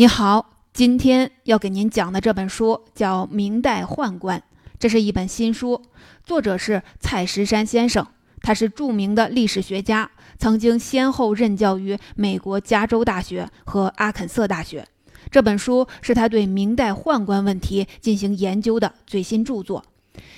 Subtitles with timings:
[0.00, 4.38] 你好，今天要给您讲的这本书叫《明代宦官》，
[4.78, 5.82] 这是一本新书，
[6.24, 8.06] 作者是蔡石山先生，
[8.40, 14.88] 他是著名的历史学家，曾经先后任教于美国加州大学和阿肯色大学。
[15.30, 19.84] 这本书是他对明代宦官问题进行研究的最新著作。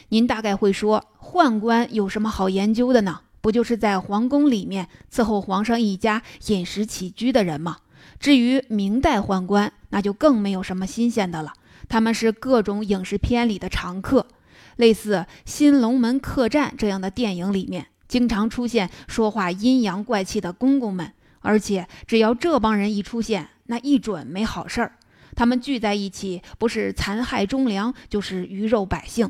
[0.09, 3.21] 您大概会说，宦官有什么好研究的呢？
[3.41, 7.77] 不就是在皇宫里面伺候皇上一家饮食起居的人吗？
[8.23, 11.53] 至于明代宦官，那就更没有什么新鲜的了。
[11.89, 14.29] 他们是各种影视片里的常客，
[14.77, 21.13] 类似《新龙门客栈》这样的电影里面，经常出现说话阴阳怪气的公公们。
[21.41, 24.93] 而且，只要这帮人一出现，那一准没好事儿。
[25.35, 29.29] 他们聚在一起，不是残害忠良，就是鱼肉百姓。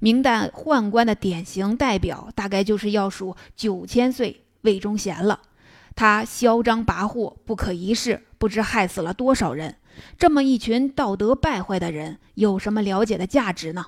[0.00, 5.40] 明代宦官的典型代表，大概就是要数九千岁魏忠贤了。
[5.94, 8.22] 他嚣张跋扈，不可一世。
[8.36, 9.76] 不知害死了多少人，
[10.18, 13.86] 这么一群道德败坏的人，有什么了解的价值呢？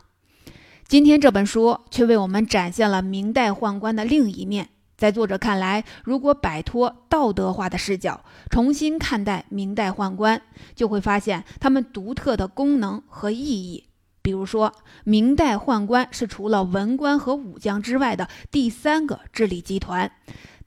[0.89, 4.71] 今天这本书却为我们展现了明代宦官的另一面。
[4.97, 10.41] 在作者看来，如果摆脱道德化的视角，重新看待明代宦官，
[10.75, 13.85] 就会发现他们独特的功能和意义。
[14.23, 14.73] 比如说，
[15.05, 20.11] 明代宦官是除了文官和武将之外的第三个治理集团。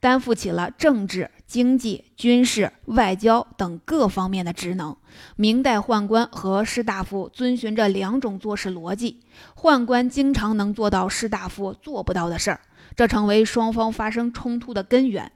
[0.00, 4.96] 担负起了政治、经济、军事、外交等各方面的职能。
[5.36, 9.20] 明代宦官和士大夫遵循着两种做事逻辑，
[9.54, 12.60] 宦官经常能做到士大夫做不到的事儿，
[12.96, 15.30] 这成为双方发生冲突的根源。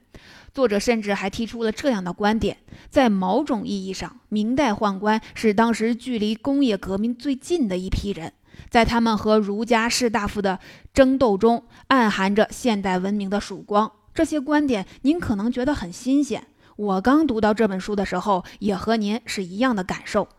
[0.53, 2.57] 作者甚至还提出了这样的观点：
[2.89, 8.31] 在某种意义上，明代宦官是当时距离工业革命最近的一批人，
[8.69, 10.59] 在他们和儒家士大夫的
[10.93, 13.91] 争斗中，暗含着现代文明的曙光。
[14.15, 20.29] 这些观点您可能觉得很新鲜，我刚读到这本书的时候也和您是一样的感受。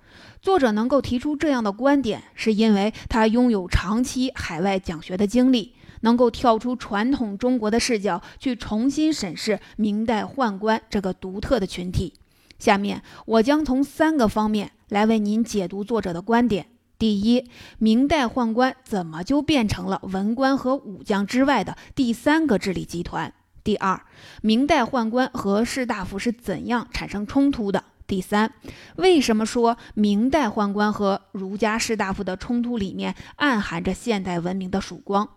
[0.41, 12.15] 作者能够提出这样的观点，是因为他拥有长期海外讲学的经历，能够跳出传统中国的视角去重新审视明代宦官这个独特的群体。
[12.59, 16.69] 下面我将从三个方面来为您解读作者的观点：
[16.99, 23.35] 第一，明代宦官怎么就变成了文官和武将之外的第三个治理集团？
[23.67, 24.01] 第二，
[24.43, 27.83] 明代宦官和士大夫是怎样产生冲突的？
[28.07, 28.53] 第三，
[28.95, 35.29] 为什么说明代宦官和儒家士大夫的冲突里面暗含着现代文明的曙光？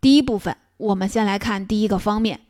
[0.00, 2.42] 第一部分，我们先来看第一个方面，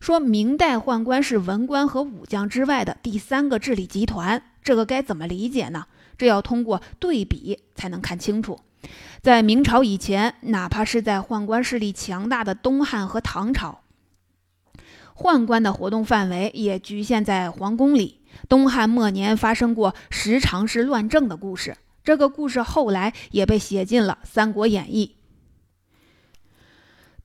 [0.00, 5.86] 说明代宦官是文官和武将之外的第三个治理集团，这个该怎么理解呢？
[6.18, 8.58] 这要通过对比才能看清楚。
[9.22, 13.82] 在明朝以前，哪怕是在宦官势力强大的东汉和唐朝。
[15.16, 18.20] 宦官的活动范围也局限在皇宫里。
[18.48, 25.14] 东汉末年发生过十常侍乱政的故事，这个故事后来也被写进了《三国演义》。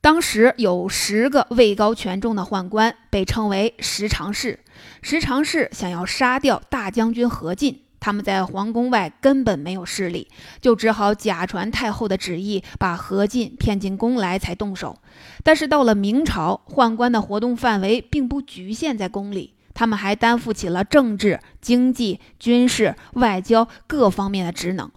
[0.02, 4.60] 当时有十个位高权重的宦官，被称为十常侍。
[5.02, 7.84] 十常侍想要杀掉大将军何进。
[8.00, 10.28] 他们在皇宫外根本没有势力，
[10.62, 14.98] 就只好假传太后的旨意，把何进骗进宫来才动手。
[15.44, 24.90] 但是到了明朝，宦官的活动范围并不局限在宫里，他们还担负起了政治、经济、军事、外交各方面的职能。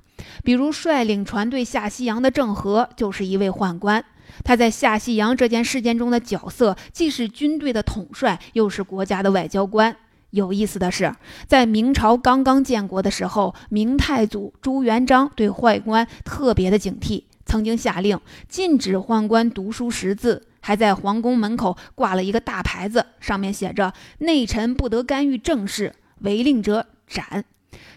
[0.44, 4.04] 比如率领船队下西洋的郑和就是一位宦官，
[4.44, 9.96] 他在下西洋这件事件中的角色，既是军队的统帅，又是国家的外交官。
[10.32, 11.14] 有意思的是，
[11.46, 27.44] 在明朝刚刚建国的时候，明太祖朱元璋对宦官特别的警惕，曾经下令禁止宦官读书识字，还在皇宫门口挂了一个大牌子，上面写着“内臣不得干预政事，违令者斩”。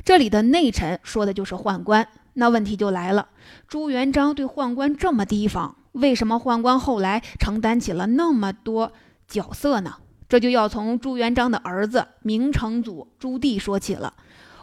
[0.03, 2.05] 这里的内臣说的就是宦官。
[2.33, 3.29] 那问题就来了，
[3.65, 8.91] 朱元璋对宦官这么提防，为什么宦官后来承担起了那么多
[9.25, 9.95] 角色呢？
[10.27, 14.13] 这就要从朱元璋的儿子明成祖朱棣说起了。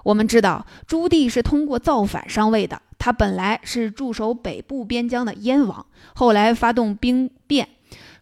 [0.04, 2.82] 我们知道，朱棣是通过造反上位的。
[2.98, 7.68] 他本来是驻守北部边疆的燕王，后来发动兵变，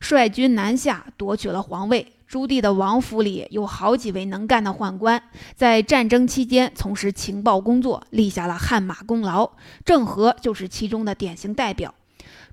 [0.00, 2.12] 率军南下，夺取了皇位。
[2.26, 5.22] 朱棣的王府里有好几位能干的宦官，
[5.56, 9.50] 在战争期间从事情报工作，立下了汗马功劳。
[9.84, 11.92] 郑和就是其中的典型代表。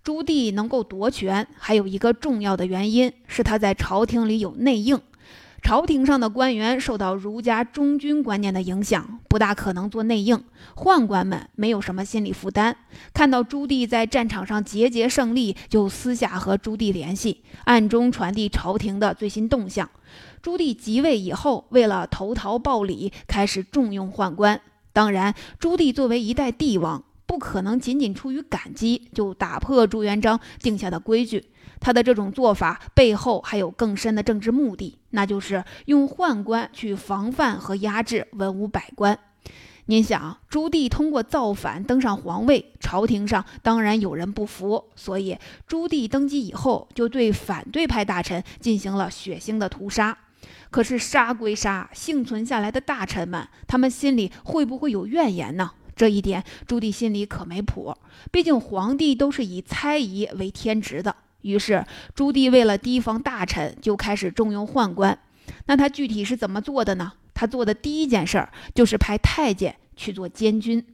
[0.08, 4.98] 朱棣能够夺权，还有一个重要的原因是他在朝廷里有内应。
[5.62, 10.42] 朝廷上的官员受到儒家忠君观念的影响，不大可能做内应。
[10.78, 12.74] 宦官们没有什么心理负担，
[13.14, 19.90] 看到朱棣在战场上节节胜利，就私下和朱棣联系，暗中传递朝廷的最新动向。
[20.42, 24.62] 朱棣即位以后，为了投桃报李，开始重用宦官。
[24.94, 31.46] 当然，朱棣作为一代帝王，不可能仅仅出于感激就打破朱元璋定下的规矩。
[31.80, 39.20] 他的这种做法背后还有更深的政治目的，那就是用宦官去防范和压制文武百官。
[39.86, 45.38] 您想，朱棣通过造反登上皇位，朝廷上当然有人不服，所以
[45.68, 50.18] 朱棣登基以后就对反对派大臣进行了血腥的屠杀。
[50.70, 55.72] 可是杀归杀，幸存下来的大臣们，他们心里会不会有怨言呢？
[55.98, 57.94] 这一点朱棣心里可没谱。
[58.32, 61.16] 毕竟皇帝都是以猜疑为天职的。
[61.42, 65.18] 于是朱棣为了提防大臣，就开始重用宦官。
[65.66, 67.14] 那他具体是怎么做的呢？
[67.34, 70.86] 他做的第一件事儿就是派太监去做监军。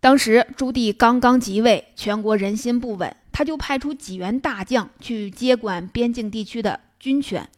[0.00, 7.48] 当时朱棣刚刚即位，全国人心不稳，他就派出几员大将去接管边境地区的军权。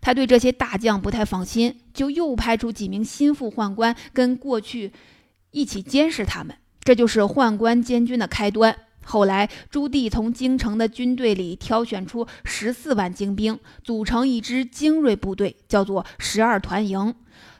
[0.00, 4.90] 他对这些大将不太放心，就又派出几名心腹宦官跟过去
[5.52, 6.56] 一起监视他们。
[6.82, 8.76] 这就是宦官监军的开端。
[9.04, 17.14] 后来，朱棣从京城的军队里挑选出十四万精兵，组成一支精锐部队，叫做十二团营。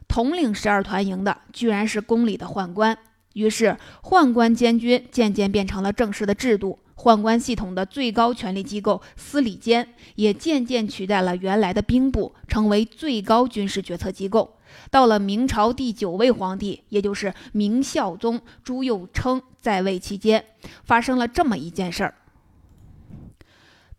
[0.08, 2.96] 统领十二团营的，居然是宫里的宦官。
[3.34, 6.78] 于是，宦官监军渐渐变成了正式的制度。
[6.94, 14.56] 宦官系统的最高权力机构司礼监也渐渐取代了原来的兵部，成为最高军事决策机构。
[14.90, 20.44] 到了明朝第九位皇帝，也就是明孝宗朱佑樘在位期间，
[20.84, 22.14] 发生了这么一件事儿：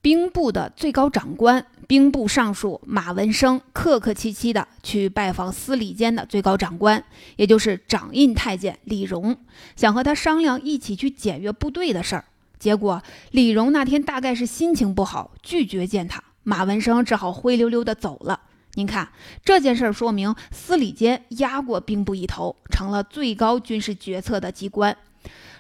[0.02, 7.04] 兵部的最高长官、兵部尚书马文生客客气气的去拜访司礼监的最高长官，
[7.38, 9.38] 也就是掌印太监李荣，
[9.76, 12.26] 想和他商量一起去检阅部队的事儿。
[12.60, 18.40] 结果李荣那天大概是心情不好，拒绝见他，马文生只好灰溜溜的走了。
[18.76, 19.10] 您看
[19.46, 24.98] 这件事儿，说明司礼监压过兵部一头，成了最高军事决策的机关。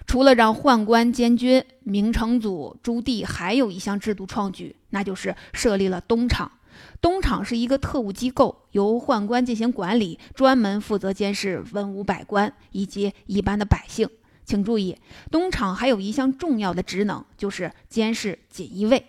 [0.06, 6.52] 除了让宦官监军，明成祖朱棣还有一项制度创举，那就是设立了东厂。
[7.00, 14.10] 东厂是一个特务机构，由宦官进行管理，专门负责监视文武百官以及一般的百姓。
[14.44, 14.98] 请注意，
[15.32, 19.06] 东厂还有一项重要的职能，就是监视锦衣卫。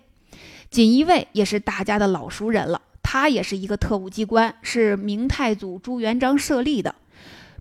[0.71, 2.83] 锦衣卫也是大家的老熟人了。
[3.15, 6.97] 他也是一个特务机关，是明太祖朱元璋设立的。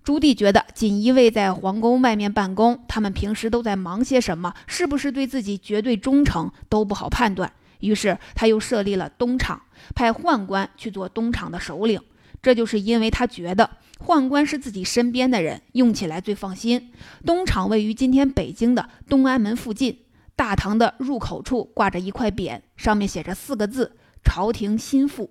[0.02, 7.52] 朱棣觉得锦衣卫在皇宫外面办公，他们平时都在忙些什么，是不是对自己绝对忠诚都不好判断。
[7.78, 9.62] 于是他又设立了东厂，
[9.94, 12.00] 派宦官去做东厂的首领。
[12.42, 13.70] 这就是因为他觉得
[14.04, 16.90] 宦官是自己身边的人，用起来最放心。
[17.24, 20.00] 东厂位于今天北京的东安门附近，
[20.34, 23.92] 大堂的入口处挂着一块匾，上面写着四个字：
[24.24, 25.30] 朝廷心腹。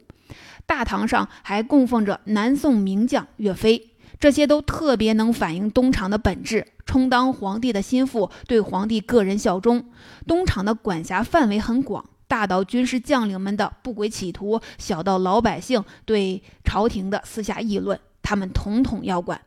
[0.65, 9.85] 大堂上还供奉着南宋名将岳飞，这些都特别能反映东厂的本质，充当皇帝的心腹，对皇帝个人效忠。
[10.25, 19.39] 东厂的管辖范围很广，大到军事将领们的不轨企图，小到老百姓对朝廷的私下议论，他们统统要管。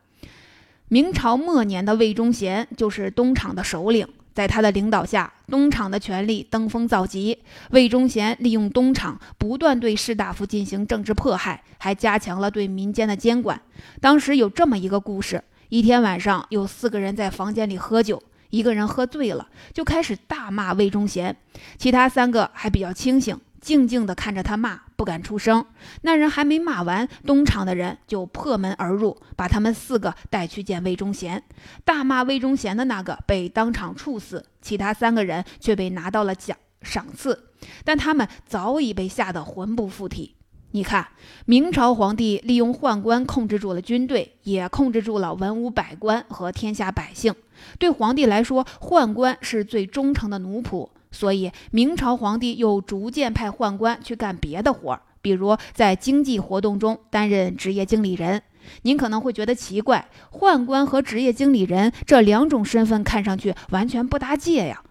[0.89, 4.07] 明朝末年的魏忠贤就是东厂的首领。
[4.37, 7.39] 在他的领导下，东厂的权力登峰造极。
[7.71, 13.59] 魏忠贤利用东厂，不断对士大夫进行政治迫害，还加强了对民间的监管。
[13.99, 18.21] 当时有这么一个故事：一天晚上，有四个人在房间里喝酒，
[18.51, 21.35] 一个人喝醉了，就开始大骂魏忠贤，
[21.79, 23.35] 其他三个还比较清醒。
[23.59, 25.65] 静静地看着他骂，不敢出声。
[26.01, 31.41] 那人还没骂完，东厂的人就破门而入，把他们四个带去见魏忠贤。
[31.85, 37.51] 大骂魏忠贤的那个被当场处死，其他三个人却被拿到了奖赏赐，
[37.85, 40.33] 但他们早已被吓得魂不附体。
[40.71, 41.07] 你看，
[41.45, 47.33] 明朝皇帝利用宦官控制住了军队，也控制住了文武百官和天下百姓。
[47.79, 50.89] 对皇帝来说，宦官是最忠诚的奴仆。
[51.17, 58.43] 所以，明朝皇帝又逐渐派宦官去干别的活儿，比如在经济活动中担任职业经理人。
[58.83, 64.83] 您可能会觉得奇怪，宦官和职业经理人这两种身份看上去完全不搭界呀。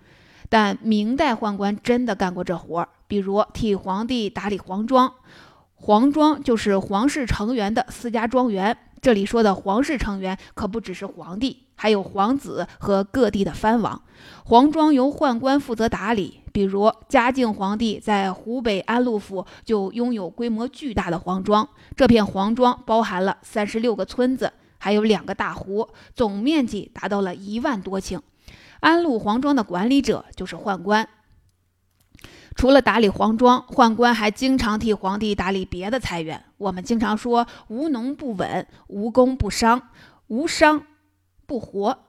[0.49, 5.13] 但明代宦官真的干过这活儿，比如替皇帝打理皇庄。
[5.75, 8.77] 皇庄就是皇室成员的私家庄园。
[9.01, 14.03] 这里说的皇室成员可不只是皇帝，还有皇子和各地的藩王。
[14.45, 28.21] 皇庄由宦官负责打理，比如嘉靖皇帝在湖北安陆府就拥有规模巨大的皇庄，这片皇庄包含了三十六个村子，还有两个大湖，总面积达到了一万多顷。
[28.81, 31.09] 安陆皇庄的管理者就是宦官。
[32.55, 36.43] 除了打理皇庄，宦官还经常替皇帝打理别的财源。
[36.57, 39.91] 我们经常说“无农不稳，无工不商”。
[40.29, 40.83] 无商
[41.47, 42.06] 不活。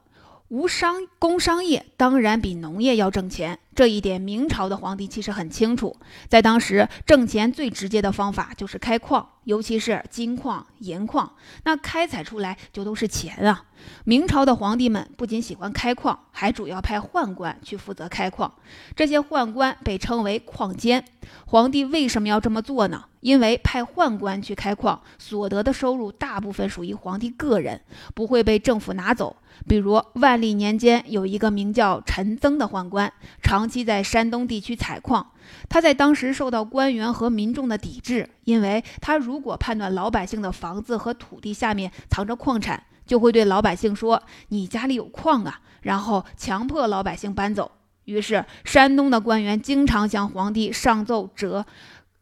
[0.48, 5.94] 无商工商业当然比农业要挣钱，这一点明朝的皇帝其实很清楚。
[6.26, 13.66] 在当时，挣钱最直接的方法就是开矿，尤其是金矿、银矿，那开采出来就都是钱啊。
[14.04, 18.50] 明朝的皇帝们不仅喜欢开矿，还主要派宦官去负责开矿。
[18.96, 21.04] 这些宦官被称为矿监。
[21.44, 23.04] 皇帝为什么要这么做呢？
[23.20, 27.82] 因为派宦官去开矿，所得的收入大部分属于皇帝个人，
[28.14, 29.36] 不会被政府拿走。
[29.66, 33.12] 比如万历年间，有一个名叫陈增的宦官，
[33.42, 35.32] 长期在山东地区采矿。
[35.68, 47.72] 他在当时受到官员和民众的抵制，因为他如果判断老百姓的房子和土地下面藏着矿产，就会对老百姓说：“你家里有矿啊！”然后强迫老百姓搬走。
[48.04, 51.64] 于是，山东的官员经常向皇帝上奏折，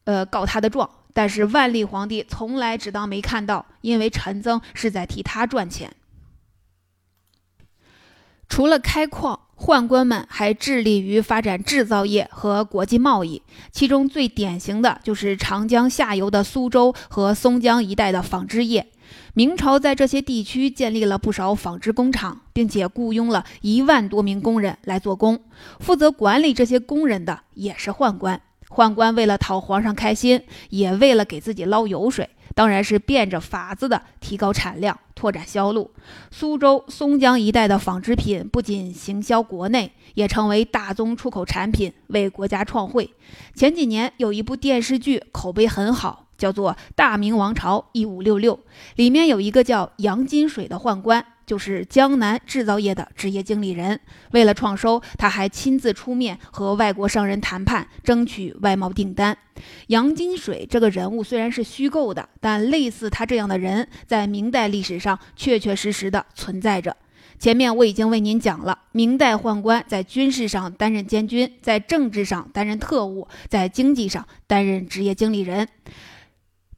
[0.05, 0.89] 呃，告他的状。
[1.13, 5.91] 但是万历皇帝从来只当没看到，因为陈增是在替他赚钱。
[8.49, 13.43] 除了开矿，宦官们还致力于发展制造业和国际贸易。
[13.71, 18.87] 其中最典型的就是长江下游的苏州和松江一带的纺织业。
[19.35, 25.41] 明朝在这些地区建立了不少纺织工厂，并且雇佣了一万多名工人来做工。
[25.81, 28.41] 负责管理这些工人的也是宦官。
[28.69, 32.31] 宦官为了讨皇上开心，也为了给自己捞油水。
[32.55, 35.91] 当然是变着法子的提高产量，拓展销路。
[36.31, 43.11] 苏州、松江一带的纺织品不仅行销国内，也成为大宗出口产品，为国家创汇。
[43.55, 48.57] 前几年有一部电视剧口碑很好，叫做《大明王朝一五六六》，
[48.97, 51.25] 里面有一个叫杨金水的宦官。
[51.47, 54.01] 就是江南制造业的职业经理人，
[54.33, 59.39] 为了创收，他还亲自出面和外国商人谈判，争取外贸订单。
[59.87, 66.95] 杨金水这个人物虽然是虚构的，但类似他这样的人，在明代历史上确确实实的存在着。
[67.39, 75.69] 前面我已经为您讲了，明代宦官在军事上担任监军，在政治上担任特务，在经济上担任职业经理人。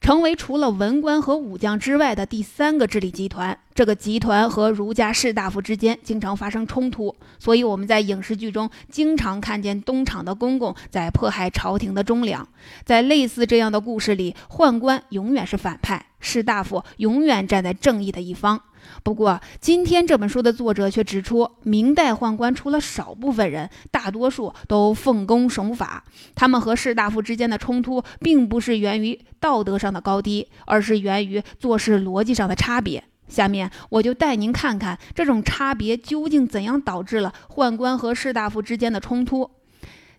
[0.00, 3.58] 成为除了文官和武将之外的第三个治理集团。
[3.74, 12.48] 这个集团和儒家士大夫之间经常发生冲突，所以我们在影视剧中经常看见东厂的公公在迫害朝廷的忠良。
[12.84, 18.60] 在类似这样的故事里，宦官永远是反派，士大夫永远站在正义的一方。
[19.02, 26.04] 不过，今天这本书的作者却指出，明代宦官除了少部分人，大多数都奉公守法。
[26.34, 33.04] 他们和士大夫之间的冲突，并不是源于道德上的高低，而是源于做事逻辑上的差别。
[33.28, 39.50] 下面我就带您看看这种差别究竟怎样导致了宦官和士大夫之间的冲突。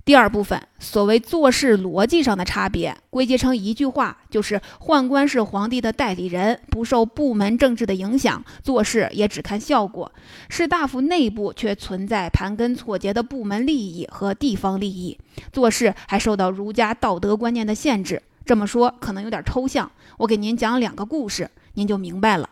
[0.06, 10.12] 第二部分，所谓做事逻辑上的差别，归结成一句话，就是宦官是皇帝的代理人，不受部门政治的影响，做事也只看效果；
[10.50, 15.20] 士大夫内部却存在盘根错节的部门利益和地方利益，
[15.54, 18.24] 做事还受到儒家道德观念的限制。
[18.44, 22.50] 这么说可能有点抽象，我给您讲两个故事，您就明白了。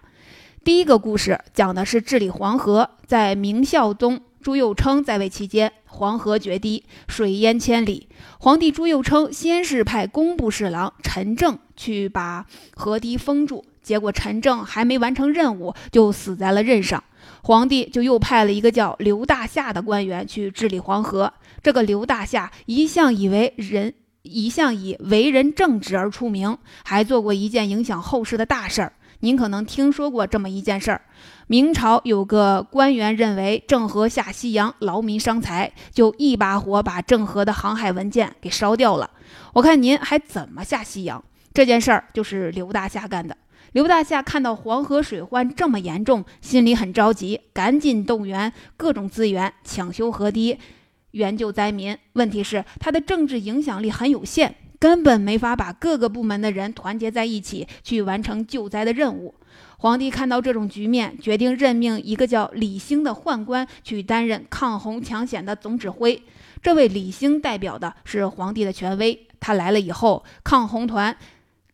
[0.64, 4.22] 第一个故事讲的是治理黄河，在明孝宗。
[4.40, 8.08] 朱佑樘在位期间，黄河决堤，水淹千里。
[8.38, 17.04] 皇帝朱佑樘先是派工部侍郎陈政去把河堤封住，结果陈政还没完成任务就死在了任上。
[17.42, 21.34] 皇帝就又派了一个叫刘大夏的官员去治理黄河。
[21.64, 28.94] 这个刘大夏一向以为人，一向以为人正直而出名，还做过一件影响后世的大事儿。
[29.22, 31.02] 您可能听说过这么一件事儿：
[31.48, 39.10] 明朝有个官员认为郑和下西洋劳民伤财，就一把火把郑和的航海文件给烧掉了。
[39.54, 41.24] 我看您还怎么下西洋？
[41.54, 43.36] 这件事儿就是刘大夏干的。
[43.74, 50.58] 刘大夏看到黄河水患这么严重，心里很着急，赶紧动员各种资源抢修河堤，
[51.12, 51.98] 援救灾民。
[52.14, 54.56] 问题是他的政治影响力很有限。
[54.80, 59.36] 根本没法把各个部门的人团结在一起去完成救灾的任务。
[59.80, 66.22] 皇帝看到这种局面，决定任命一个叫李兴的宦官去担任抗洪抢险的总指挥。
[66.62, 69.28] 这位李兴代表的是皇帝的权威。
[69.40, 71.16] 他来了以后，抗洪团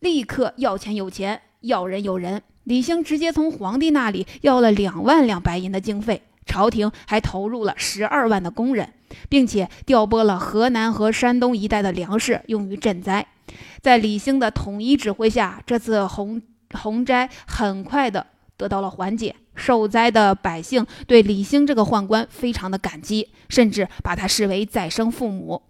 [0.02, 2.42] 立刻要钱有钱，要人有人。
[2.66, 6.22] 李兴直接从皇帝那里要了两万两白银的经费。
[6.46, 8.94] 朝廷还投入了十二万的工人，
[9.30, 13.26] 并且调拨了河南和山东一带的粮食用于赈灾。
[13.82, 16.42] 在李兴的统一指挥下，这次洪
[16.74, 19.36] 洪灾很快的得到了缓解。
[19.56, 25.62] 受灾的百姓对李兴这个宦官非常的感激，甚至把他视为再生父母。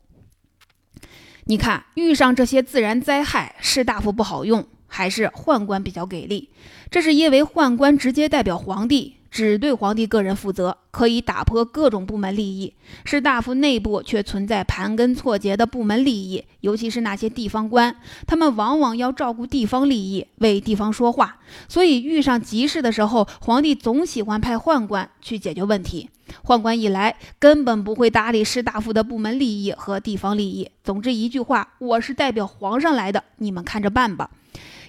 [1.46, 4.66] 你看，遇上这些自然灾害，士大夫不好用。
[4.88, 6.52] 还是宦官比较给力？
[6.92, 9.18] 这是因为宦官直接代表皇帝。
[9.34, 12.72] 只对皇帝个人负责，可以打破各种部门利益。
[13.04, 17.96] 士大夫内部却存在盘根错节的部门利益，尤其是那些地方官，
[18.28, 21.40] 他们往往要照顾地方利益，为地方说话。
[21.68, 26.12] 所以遇上急事的时候，皇帝总喜欢派宦官去解决问题。
[26.46, 30.70] 宦官一来，根本不会搭理士大夫的部门利益和地方利益。
[30.84, 34.30] 总之一句话，我是代表皇上来的，你们看着办吧。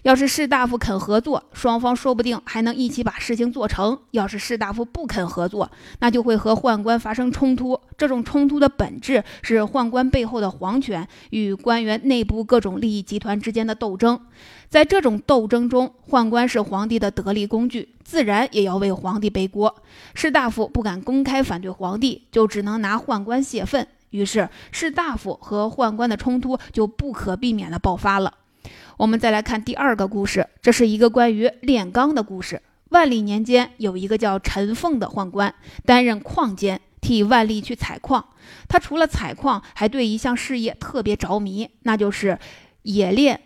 [0.04, 5.70] 要是士大夫肯合作，双方说不定还能一起把事情做成；要是士大夫不肯合作，
[6.00, 7.80] 那就会和宦官发生冲突。
[7.96, 14.20] 这种冲突的本质是宦官背后的皇权与官员内部各种利益集团之间的斗争。
[14.68, 19.74] 在这种斗争中，宦官是皇帝的得力工具，自然也要为皇帝背锅。
[20.14, 23.88] 士大夫不敢公开反对皇帝，就只能拿宦官泄愤。
[24.10, 28.34] 于是，士大夫和宦官的冲突就不可避免地爆发了。
[28.96, 32.62] 我们再来看第二个故事，这是一个关于炼钢的故事。
[32.90, 35.52] 万历年间，有一个叫陈凤的宦官，
[35.84, 38.24] 担任矿监，替万历去采矿。
[38.68, 42.38] 他除了采矿，还对一项事业特别着迷，那就是
[42.82, 43.40] 冶炼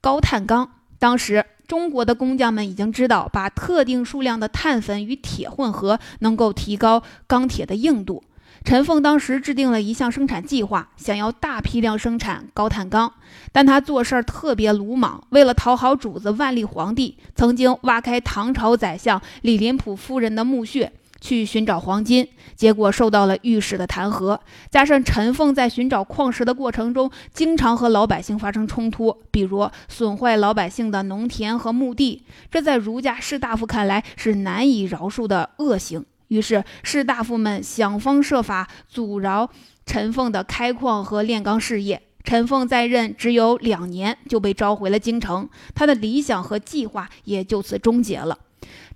[0.00, 0.70] 高碳钢。
[1.00, 8.22] 当时，中国的工匠们已经知道，把特定数量的碳粉与铁混合，能够提高钢铁的硬度。
[8.64, 13.12] 陈凤当时制定了一项生产计划，想要大批量生产高碳钢，
[13.52, 15.22] 但他做事儿特别鲁莽。
[15.28, 20.90] 为了讨好主子万历皇帝，曾经挖开唐朝宰相李林甫夫人的墓穴
[21.20, 24.38] 去寻找黄金，结果受到了御史的弹劾。
[24.70, 36.06] 加上陈凤在寻找矿石的过程中，经常和老百姓发生冲突，比如损坏老百姓的农田和墓地，这在儒家士大夫看来是难以饶恕的恶行。
[36.34, 39.48] 于是士大夫们想方设法阻挠
[39.86, 42.02] 陈凤的开矿和炼钢事业。
[42.24, 48.36] 陈凤在任只有两年，就被召回了京城，他的理想和计划也就此终结了。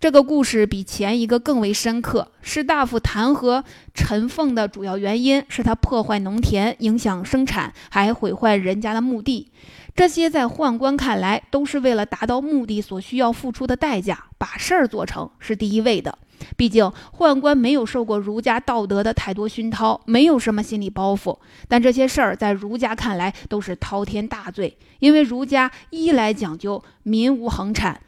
[0.00, 2.32] 这个故事比前一个更为深刻。
[2.40, 9.52] 士大夫弹劾陈凤的主要原因是他破坏农田，影响生产，还毁坏人家的墓地。
[9.94, 16.16] 这些在宦官看来，都是为了达到目的所需要付出的代价，把事儿做成是第一位的。
[16.56, 21.38] 毕竟宦官没有受过儒家道德的太多熏陶，没有什么心理包袱。
[21.68, 28.00] 但这些事儿在儒家看来都是滔天大罪，因为儒家一来讲究民无恒产，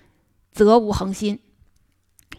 [0.52, 1.38] 则无恒心，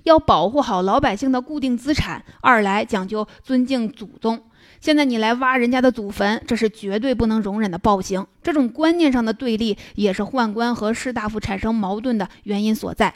[0.04, 4.44] 要保护好老百姓的固定资产；二来讲究尊敬祖宗。
[4.80, 8.26] 现在你来挖人家的祖坟，这是绝对不能容忍的暴行。
[8.42, 13.14] 这种观念上的对立，也是宦官和士大夫产生矛盾的原因所在。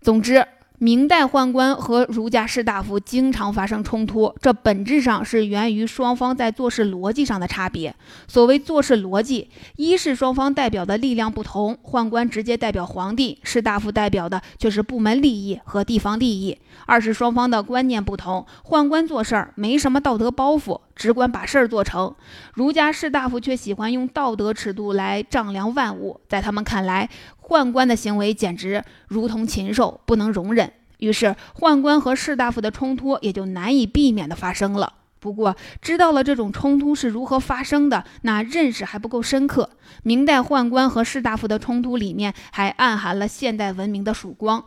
[0.00, 0.46] 总之。
[0.82, 7.94] 明代宦官和儒家士大夫经常发生冲突，这本质上是源于双方在做事逻辑上的差别。
[8.26, 22.14] 所谓做事逻辑，一是双方代表的力量不同，宦官直接代表皇帝，士大夫代表的却是部门利益和地方利益；二是双方的观念不同，宦官做事儿没什么道德包袱，只管把事儿做成；
[22.54, 27.08] 儒家士大夫却喜欢用道德尺度来丈量万物，在他们看来。
[27.40, 30.72] 宦官的行为简直如同禽兽，不能容忍。
[30.98, 34.94] 于是，宦官和士大夫的冲突也就难以避免地发生了。
[35.18, 39.70] 不过，知道了这种冲突是如何发生的，那认识还不够深刻。
[40.02, 44.64] 明代宦官和士大夫的冲突里面还暗含了现代文明的曙光，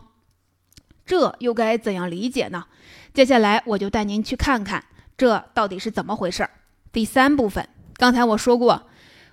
[1.04, 2.66] 这又该怎样理解呢？
[3.12, 4.84] 接下来，我就带您去看看
[5.16, 6.48] 这到底是怎么回事。
[6.92, 8.86] 第三部分，刚才我说过。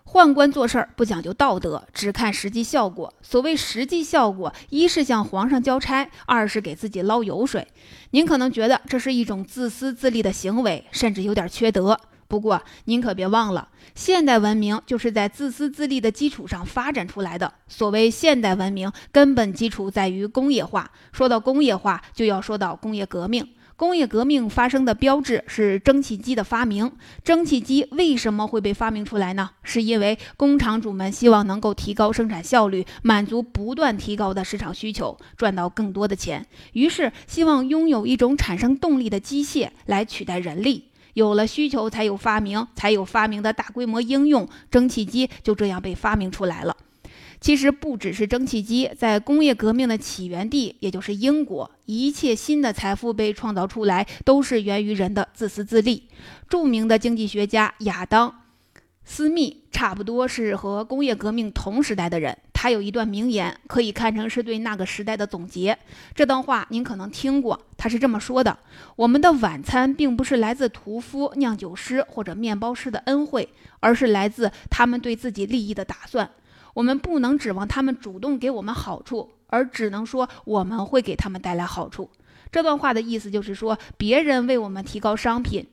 [0.05, 3.11] 宦官做事儿不讲究道德，只看实际效果。
[3.23, 7.67] 所谓实际效果，一是向皇上交差，二是给自己捞油水。
[8.11, 11.99] 您可能觉得这是一种自私自利的行为，甚至有点缺德。
[12.27, 17.51] 不过您可别忘了，现代文明就是在自私自利的基础上发展出来的。
[17.67, 20.91] 所谓现代文明，根本基础在于工业化。
[21.11, 23.47] 说到工业化，就要说到工业革命。
[23.75, 26.91] 工业革命发生的标志是蒸汽机的发明。
[27.23, 29.49] 蒸汽机为什么会被发明出来呢？
[29.63, 36.45] 是因为工厂主们希望能够提高生产效率，满足不断提高的市场需求，赚到更多的钱。
[36.73, 40.89] 于是希望拥有一种产生动力的机械来取代人力。
[41.15, 44.47] 有了需求，才有发明，才有发明的大规模应用。
[44.71, 46.75] 蒸汽机就这样被发明出来了。
[47.43, 56.07] 其实不只是蒸汽机，在工业革命的起源地，也就是英国，一切新的财富被创造出来，都是源于人的自私自利。
[56.47, 58.29] 著名的经济学家亚当·
[59.03, 65.77] 斯密差不多是和工业革命同时代的人，他有一段名言，可以看成是对那个时代的总结。
[66.15, 68.57] 这段话您可能听过，他是这么说的
[68.95, 73.49] ：“我们的晚餐并不是来自屠夫、酿酒师或者面包师的恩惠，
[73.81, 76.29] 而是来自他们对自己利益的打算。”
[76.73, 82.09] 我们不能指望他们主动给我们好处，而只能说我们会给他们带来好处。
[82.51, 85.67] 这段话的意思就是说，别人为我们提高商品，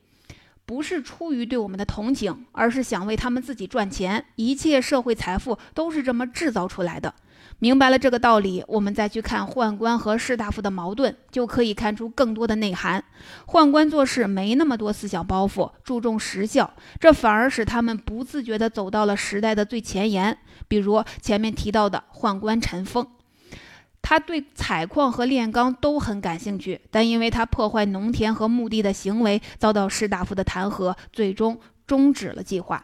[0.64, 4.24] 不是出于对我们的同情，而是想为他们自己赚钱。
[4.36, 7.14] 一切社会财富都是这么制造出来的。
[7.60, 13.04] 明白了这个道理，我们再去看宦官和士大夫的矛盾，就可以看出更多的内涵。
[13.46, 20.38] 宦官做事没那么多思想包袱，注重实效，这反而使他们不自觉地走到了时代的最前沿。
[20.68, 23.06] 比如前面提到的宦官陈凤，
[24.00, 32.82] 他对采矿和炼钢都很感兴趣，但因为他破坏农田和墓地的行为遭到士大夫的弹劾，最终终止了计划。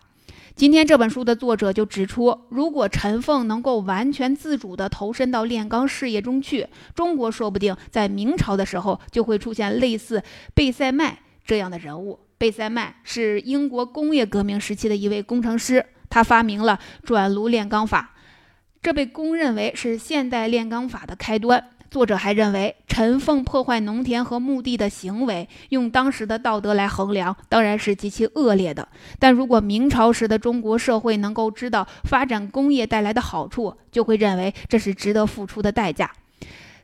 [0.56, 10.22] 今天这本书的作者就指出，如果陈凤能够完全自主地投身到炼钢事业中去，中国说不定在明朝的时候就会出现类似
[10.54, 12.18] 贝塞麦这样的人物。
[12.38, 18.14] 贝塞麦是英国工业革命时期的一位工程师，他发明了转炉炼钢法，
[18.80, 21.72] 这被公认为是现代炼钢法的开端。
[21.90, 28.88] 作者还认为，陈凤破坏农田和墓地的行为，用当时的道德来衡量，当然是极其恶劣的。
[29.18, 36.10] 但如果明朝时的中国社会能够知道发展工业带来的好处，就会认为这是值得付出的代价。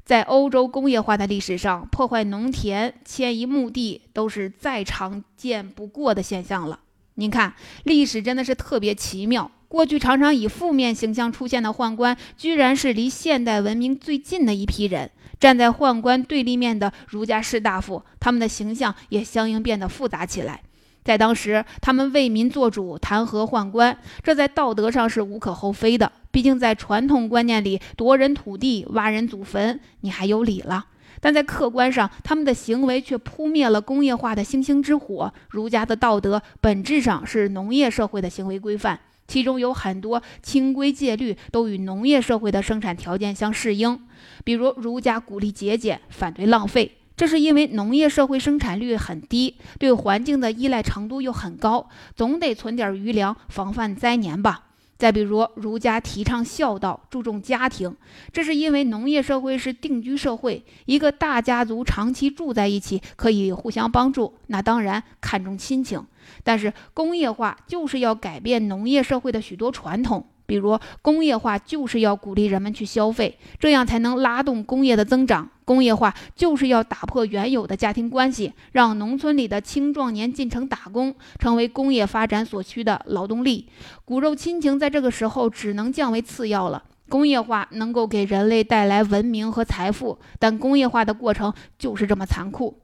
[0.05, 6.81] 在欧洲工业化的历史上，破坏农田、迁移墓地都是再常见不过的现象了。
[7.15, 9.51] 您看，历史真的是特别奇妙。
[9.73, 15.11] 过去常常以负面形象出现的宦官，居然是离现代文明最近的一批人。
[15.41, 20.61] 站在宦官对立面的儒家士大夫，他们的形象也相应变得复杂起来。
[21.03, 26.13] 在当时，他们为民做主，弹劾宦官，这在道德上是无可厚非的。
[26.31, 30.85] 毕竟在传统观念里，夺人土地、挖人祖坟，你还有理了。
[31.19, 35.33] 但在客观上，他们的行为却扑灭了工业化的星星之火。
[35.49, 39.01] 儒家的道德本质上是农业社会的行为规范。
[39.33, 43.99] 其中有很多清规戒律都与农业社会的生产条件相适应，
[44.45, 54.67] 比如儒家鼓励节俭，反对浪费，这是因为农业社会生产率很低，对环境的依赖程度又很高，总得存点余粮防范灾年吧。
[54.99, 57.97] 再比如，儒家提倡孝道，注重家庭，
[58.35, 66.05] 这是因为农业社会是定居社会，一个大家族长期住在一起，可以互相帮助，那当然看重亲情。
[66.43, 70.27] 但是工业化就是要改变农业社会的许多传统。
[70.45, 75.49] 比如，工业化就是要鼓励人们去消费，这样才能拉动工业的增长。
[75.65, 83.69] 工业化就是要打破原有的家庭关系，让农村里的青壮年进城打工，成为工业发展所需的劳动力。
[84.05, 86.83] 骨肉亲情在这个时候只能降为次要了。
[87.09, 92.79] 工业化能够给人类带来文明和财富，但工业化的过程就是这么残酷。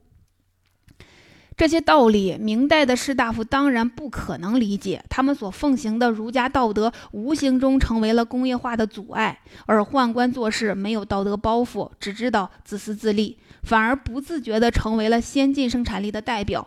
[1.59, 5.03] 这些道理，明代的士大夫当然不可能理解。
[5.11, 9.41] 他们所奉行的儒家道德，无形中成为了工业化的阻碍。
[9.67, 16.65] 而宦官做事没有道德包袱，只知道自私自利，反而不自觉地成为了先进生产力的代表。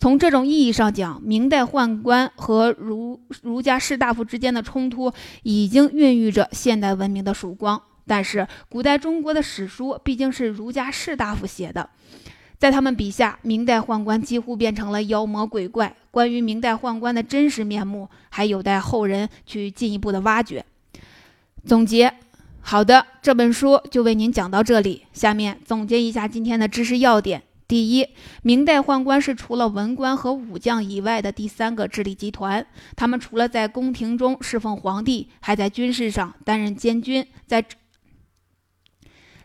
[0.00, 5.12] 从这种意义上讲，明代宦官和儒儒家士大夫之间的冲突，
[5.44, 7.80] 已经孕育着现代文明的曙光。
[8.04, 11.88] 但是，古代中国的史书毕竟是儒家士大夫写的。
[12.62, 15.96] 在他们笔下，明代宦官几乎变成了妖魔鬼怪。
[16.12, 20.64] 关于明代宦官的真实面目，还有待后人去进一步的挖掘。
[21.66, 22.14] 总结，
[22.60, 25.02] 好的，这本书就为您讲到这里。
[25.12, 28.06] 下面总结一下今天的知识要点：第一，
[28.44, 32.64] 明代宦官是除了文官和武将以外的第三个势力集团。
[32.94, 37.64] 他们除了在宫廷中侍奉皇帝，还在军事上担任监军，在。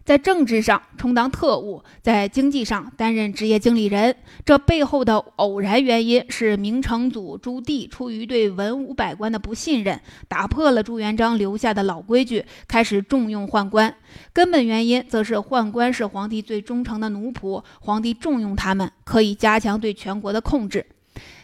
[0.07, 4.15] 在政治上充当特务，在经济上担任职业经理人。
[4.45, 13.93] 这背后的偶然原因是明成祖朱棣出于对文武百官的不信任，打破了朱元璋留下的老规矩，开始重用宦官。
[14.31, 20.85] 根本原因则是宦官是皇帝最忠诚的奴仆，皇帝重用他们，可以加强对全国的控制。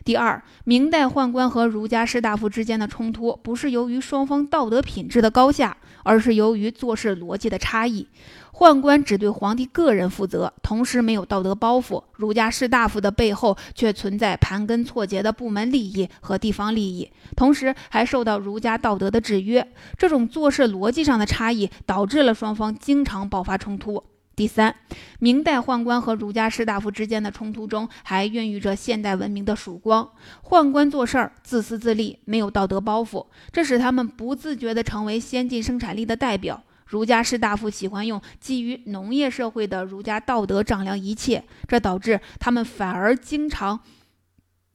[0.03, 8.07] 第二，明代宦官和儒家士大夫之间的冲突，不是由于双方道德品质的高下，而是由于做事逻辑的差异。
[8.51, 19.65] 宦官只对皇帝个人负责，同时没有道德包袱；儒家士大夫的背后却存在盘根错节的部门利益和地方利益，同时还受到儒家道德的制约。
[19.97, 24.03] 这种做事逻辑上的差异，导致了双方经常爆发冲突。
[24.35, 24.75] 第三，
[25.19, 30.09] 明代宦官和儒家士大夫之间的冲突中，还孕育着现代文明的曙光。
[30.43, 36.63] 宦官做事儿自私自利，没有道德包袱，这使他们不自觉地成为先进生产力的代表。
[36.87, 43.79] 儒家士大夫喜欢用基于农业社会的儒家道德丈量一切，这导致他们反而经常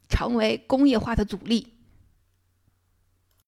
[0.08, 1.74] 成为工业化的阻力。